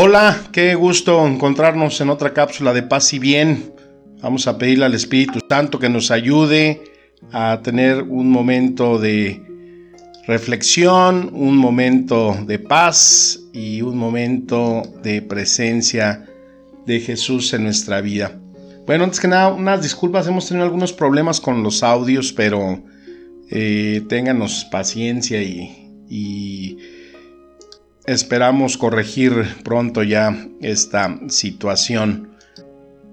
[0.00, 3.74] Hola, qué gusto encontrarnos en otra cápsula de paz y bien.
[4.22, 6.84] Vamos a pedirle al Espíritu Santo que nos ayude
[7.32, 9.42] a tener un momento de
[10.28, 16.24] reflexión, un momento de paz y un momento de presencia
[16.86, 18.40] de Jesús en nuestra vida.
[18.86, 22.84] Bueno, antes que nada, unas disculpas, hemos tenido algunos problemas con los audios, pero
[23.50, 26.78] eh, ténganos paciencia y, y
[28.08, 32.30] esperamos corregir pronto ya esta situación.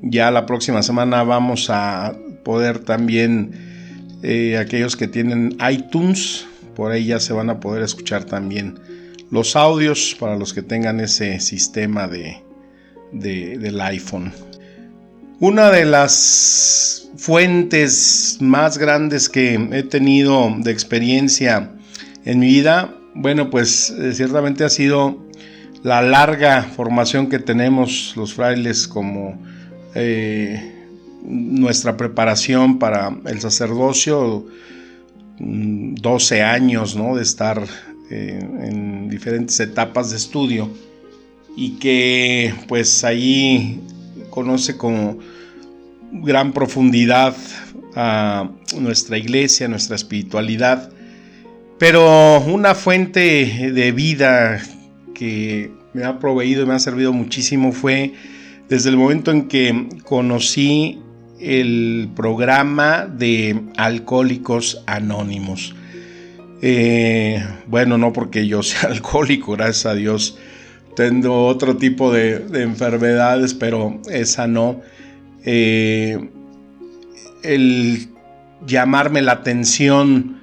[0.00, 7.06] Ya la próxima semana vamos a poder también, eh, aquellos que tienen iTunes, por ahí
[7.06, 8.78] ya se van a poder escuchar también
[9.30, 12.42] los audios para los que tengan ese sistema de,
[13.12, 14.32] del iPhone.
[15.38, 21.72] Una de las fuentes más grandes que he tenido de experiencia
[22.24, 25.18] en mi vida bueno, pues eh, ciertamente ha sido
[25.82, 29.36] la larga formación que tenemos los frailes como
[29.96, 30.86] eh,
[31.24, 34.46] nuestra preparación para el sacerdocio,
[35.40, 37.16] 12 mm, años ¿no?
[37.16, 37.60] de estar
[38.08, 40.70] eh, en diferentes etapas de estudio
[41.56, 43.80] y que pues ahí
[44.30, 45.18] conoce con
[46.12, 47.36] gran profundidad
[47.96, 50.92] a nuestra iglesia, nuestra espiritualidad
[51.78, 54.60] pero una fuente de vida
[55.14, 58.12] que me ha proveído y me ha servido muchísimo fue
[58.68, 61.00] desde el momento en que conocí
[61.40, 65.74] el programa de Alcohólicos Anónimos.
[66.60, 70.38] Eh, bueno, no porque yo sea alcohólico, gracias a Dios.
[70.96, 74.80] Tengo otro tipo de, enfermedades, pero esa no.
[75.44, 76.18] Eh,
[77.44, 78.08] el
[78.66, 80.37] llamarme la atención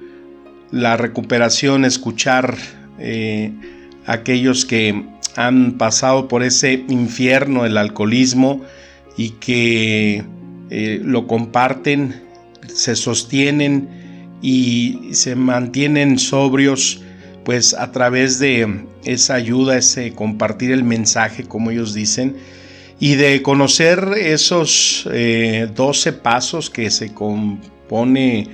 [0.70, 2.56] la recuperación, escuchar
[2.98, 3.52] eh,
[4.06, 5.04] aquellos que
[5.36, 8.62] han pasado por ese infierno del alcoholismo
[9.16, 10.24] y que
[10.70, 12.22] eh, lo comparten,
[12.66, 13.88] se sostienen
[14.42, 17.02] y se mantienen sobrios
[17.44, 22.36] pues a través de esa ayuda, ese compartir el mensaje como ellos dicen
[22.98, 28.48] y de conocer esos 12 eh, pasos que se compone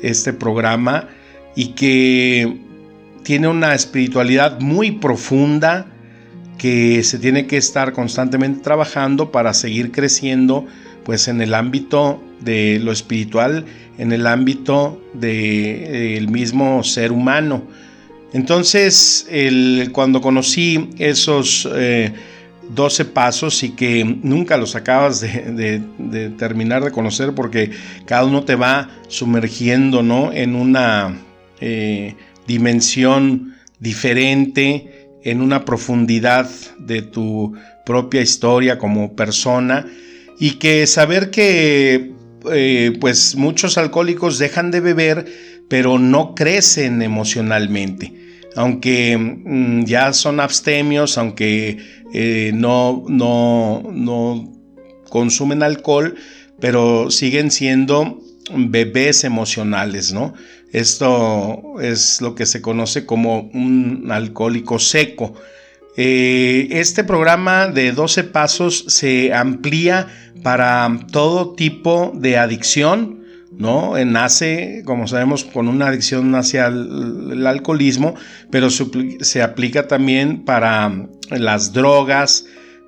[0.00, 1.08] este programa
[1.56, 2.58] y que
[3.24, 5.86] tiene una espiritualidad muy profunda
[6.58, 10.66] que se tiene que estar constantemente trabajando para seguir creciendo
[11.04, 13.64] pues en el ámbito de lo espiritual,
[13.98, 17.62] en el ámbito del mismo ser humano.
[18.32, 19.26] Entonces,
[19.92, 21.68] cuando conocí esos
[22.68, 25.82] 12 eh, pasos y que nunca los acabas de,
[26.36, 27.70] terminar de conocer porque
[28.04, 30.32] cada uno te va sumergiendo ¿no?
[30.32, 31.16] en una
[31.60, 32.14] eh,
[32.46, 37.52] dimensión diferente, en una profundidad de tu
[37.84, 39.84] propia historia como persona
[40.38, 42.12] y que saber que
[42.52, 45.26] eh, pues muchos alcohólicos dejan de beber
[45.68, 48.12] pero no crecen emocionalmente.
[48.54, 51.78] Aunque mm, ya son abstemios aunque
[52.14, 54.52] eh, no, no, no
[55.08, 56.14] consumen alcohol
[56.60, 58.20] pero siguen siendo
[58.54, 60.34] bebés emocionales, ¿no?
[60.72, 65.34] Esto es lo que se conoce como un alcohólico seco.
[65.96, 70.08] Eh, este programa de 12 pasos se amplía
[70.42, 73.94] para todo tipo de adicción, ¿no?
[74.04, 78.14] Nace, como sabemos, con una adicción hacia el, alcoholismo,
[78.50, 82.44] pero se, aplica también para las drogas,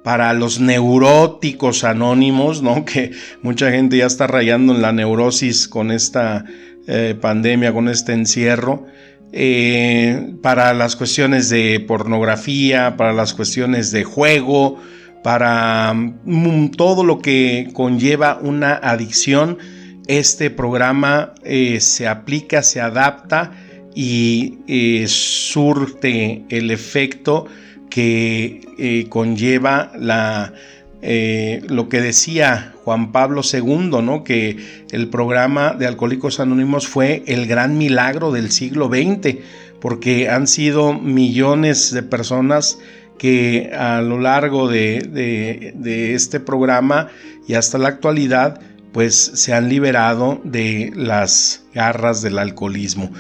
[0.09, 2.83] para los neuróticos anónimos, ¿no?
[2.87, 3.11] Que
[3.43, 6.47] mucha gente ya está rayando en la neurosis con esta
[6.87, 8.87] eh, pandemia, con este encierro.
[9.33, 14.81] Eh, para las cuestiones de pornografía, para las cuestiones de juego,
[15.23, 19.59] para mm, todo lo que conlleva una adicción,
[20.07, 23.53] este programa eh, se aplica, se adapta
[23.95, 27.47] y surte el efecto
[27.91, 30.53] que eh, conlleva la,
[31.01, 34.25] eh, lo que decía Juan Pablo II, ¿no?
[34.25, 34.57] que
[34.91, 39.39] el programa de Alcohólicos Anónimos fue el gran milagro del siglo XX,
[39.81, 42.79] porque han sido millones de personas
[43.17, 47.09] que a lo largo de, de este programa
[47.47, 48.61] y hasta la actualidad
[48.93, 53.11] pues se han liberado de las garras del alcoholismo.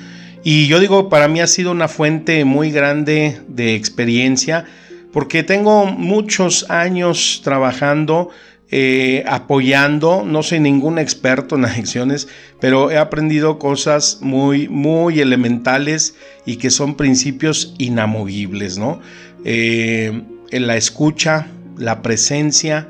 [0.44, 4.64] Y yo digo, para mí ha sido una fuente muy grande de experiencia
[5.12, 8.31] porque tengo muchos años trabajando,
[8.70, 12.29] eh, apoyando, no soy ningún experto en adicciones,
[12.61, 16.14] pero he aprendido cosas muy, muy elementales
[16.44, 19.00] y que son principios inamovibles, ¿no?
[19.44, 21.46] Eh, la escucha,
[21.76, 22.88] la presencia,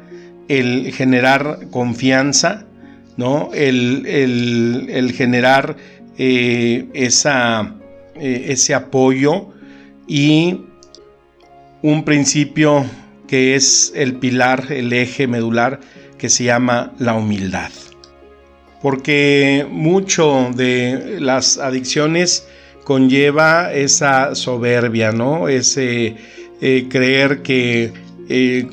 [0.48, 2.64] el generar confianza,
[3.16, 3.50] ¿no?
[3.52, 5.76] El, generar
[6.18, 7.74] eh, esa,
[8.16, 9.48] ese apoyo
[10.06, 10.60] y
[11.82, 12.84] un principio
[13.28, 15.80] que es el pilar, el eje medular
[16.16, 17.70] que se llama la humildad.
[18.82, 22.46] Porque mucho de las adicciones
[22.84, 25.48] conlleva esa soberbia, ¿no?
[25.48, 26.16] Ese
[26.60, 27.92] eh, creer que
[28.28, 28.66] eh,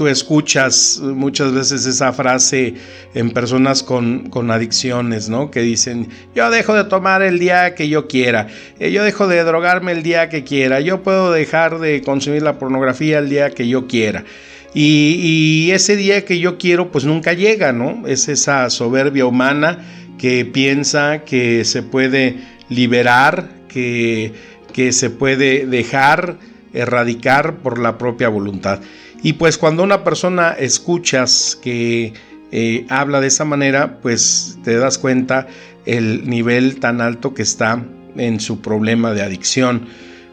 [0.00, 2.72] tú escuchas muchas veces esa frase
[3.12, 5.50] en personas con, adicciones, ¿no?
[5.50, 8.46] Que dicen, yo dejo de tomar el día que yo quiera,
[8.78, 12.58] eh, yo dejo de drogarme el día que quiera, yo puedo dejar de consumir la
[12.58, 14.24] pornografía el día que yo quiera.
[14.72, 18.06] Y, y ese día que yo quiero, pues nunca llega, ¿no?
[18.06, 19.84] Es esa soberbia humana
[20.16, 22.38] que piensa que se puede
[22.70, 24.32] liberar, que,
[24.72, 26.38] que se puede dejar
[26.72, 28.80] erradicar por la propia voluntad.
[29.22, 32.14] Y pues cuando una persona escuchas que
[32.52, 35.46] eh, habla de esa manera, pues te das cuenta
[35.86, 37.84] el nivel tan alto que está
[38.16, 39.88] en su problema de adicción.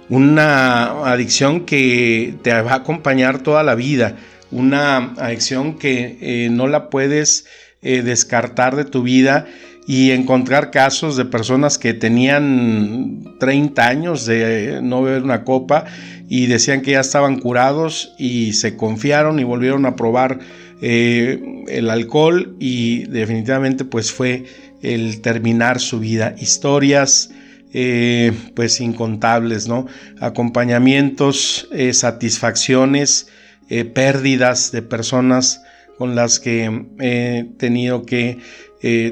[0.10, 4.16] Una adicción que te va a acompañar toda la vida.
[4.52, 7.46] Una adicción que eh, no la puedes
[7.82, 9.46] eh, descartar de tu vida
[9.86, 15.86] y encontrar casos de personas que tenían 30 años de no beber una copa
[16.30, 20.40] y decían que ya estaban curados y se confiaron y volvieron a probar
[20.82, 24.46] eh, el alcohol y definitivamente pues fue
[24.82, 26.36] el terminar su vida.
[26.38, 27.32] Historias
[27.74, 29.88] eh, pues incontables, ¿no?
[30.20, 33.28] Acompañamientos, eh, satisfacciones,
[33.94, 35.62] pérdidas de personas
[35.98, 38.38] con las que he tenido que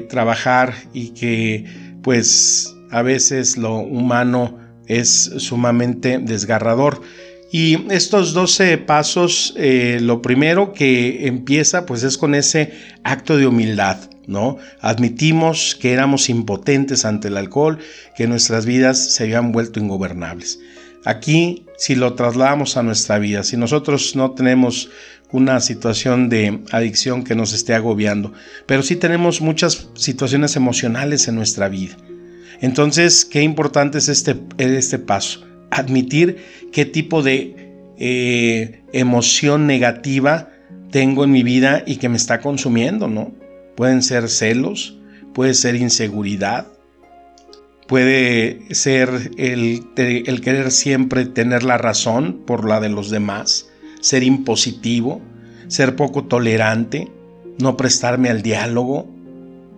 [0.08, 1.66] trabajar y que
[2.02, 7.00] pues a veces lo humano es sumamente desgarrador.
[7.50, 12.72] Y estos 12 pasos, eh, lo primero que empieza pues es con ese
[13.04, 14.58] acto de humildad, ¿no?
[14.80, 17.78] Admitimos que éramos impotentes ante el alcohol,
[18.16, 20.58] que nuestras vidas se habían vuelto ingobernables.
[21.04, 24.90] Aquí, si lo trasladamos a nuestra vida, si nosotros no tenemos
[25.30, 28.32] una situación de adicción que nos esté agobiando,
[28.66, 31.96] pero sí tenemos muchas situaciones emocionales en nuestra vida
[32.60, 35.44] entonces, qué importante es este, este paso.
[35.70, 36.38] Admitir
[36.72, 40.50] qué tipo de eh, emoción negativa
[40.90, 43.32] tengo en mi vida y que me está consumiendo, ¿no?
[43.76, 44.98] Pueden ser celos,
[45.34, 46.66] puede ser inseguridad,
[47.86, 53.68] puede ser el, el, querer siempre tener la razón por la de los demás,
[54.00, 55.20] ser impositivo,
[55.68, 57.08] ser poco tolerante,
[57.58, 59.06] no prestarme al diálogo,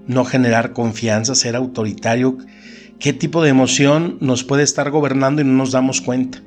[0.08, 2.38] no generar confianza, ser autoritario,
[2.98, 6.42] qué tipo de emoción nos puede estar gobernando y no nos damos cuenta.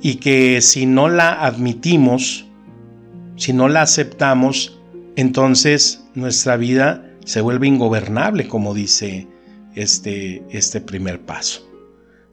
[0.00, 2.46] Y que si no la admitimos,
[3.36, 4.80] si no la aceptamos,
[5.16, 9.26] entonces nuestra vida se vuelve ingobernable, como dice
[9.74, 11.68] este, este primer paso.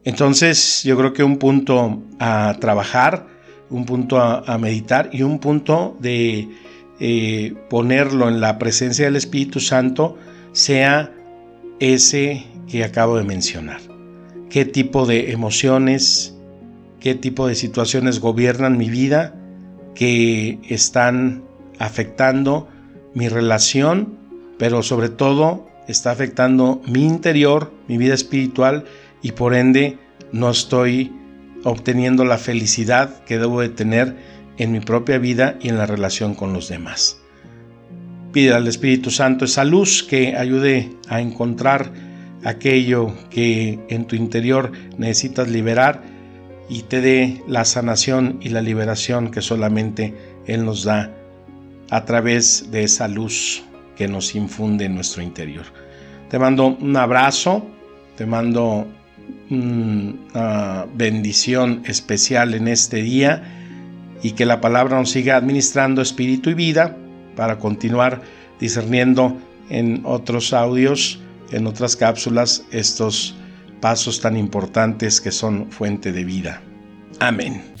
[0.04, 3.26] Entonces yo creo que un punto a trabajar,
[3.70, 6.48] un punto a, meditar y un punto de
[7.00, 10.16] eh, ponerlo en la presencia del Espíritu Santo
[10.54, 11.12] sea
[11.80, 13.80] ese que acabo de mencionar.
[14.48, 16.34] ¿Qué tipo de emociones,
[17.00, 19.34] qué tipo de situaciones gobiernan mi vida
[19.94, 21.44] que están
[21.78, 22.68] afectando
[23.14, 24.16] mi relación,
[24.58, 28.84] pero sobre todo está afectando mi interior, mi vida espiritual
[29.22, 29.98] y por ende
[30.32, 31.12] no estoy
[31.64, 34.16] obteniendo la felicidad que debo de tener
[34.56, 37.23] en mi propia vida y en la relación con los demás.
[38.34, 41.92] Pide al Espíritu Santo esa luz que ayude a encontrar
[42.42, 46.02] aquello que en tu interior necesitas liberar
[46.68, 50.14] y te dé la sanación y la liberación que solamente
[50.46, 51.12] Él nos da
[51.90, 53.62] a través de esa luz
[53.96, 55.66] que nos infunde en nuestro interior.
[56.28, 57.64] Te mando un abrazo,
[58.16, 58.88] te mando
[59.48, 63.44] una bendición especial en este día
[64.24, 66.96] y que la palabra nos siga administrando espíritu y vida
[67.36, 68.22] para continuar
[68.60, 69.36] discerniendo
[69.68, 73.34] en otros audios, en otras cápsulas, estos
[73.80, 76.62] pasos tan importantes que son fuente de vida.
[77.20, 77.73] Amén.